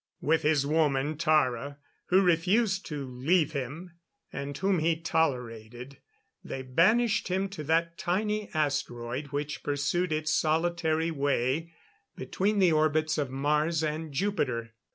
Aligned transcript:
With 0.21 0.41
his 0.41 0.65
woman 0.65 1.15
Tara, 1.15 1.77
who 2.07 2.23
refused 2.23 2.87
to 2.87 3.05
leave 3.05 3.51
him 3.51 3.99
and 4.33 4.57
whom 4.57 4.79
he 4.79 4.99
tolerated, 4.99 5.99
they 6.43 6.63
banished 6.63 7.27
him 7.27 7.47
to 7.49 7.63
that 7.65 7.99
tiny 7.99 8.49
asteroid 8.51 9.27
which 9.27 9.61
pursued 9.61 10.11
its 10.11 10.33
solitary 10.33 11.11
way 11.11 11.71
between 12.15 12.57
the 12.57 12.71
orbits 12.71 13.19
of 13.19 13.29
Mars 13.29 13.83
and 13.83 14.11
Jupiter. 14.11 14.73